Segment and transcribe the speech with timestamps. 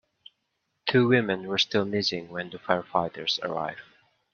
[0.87, 3.81] Two women were still missing when the firefighters arrived.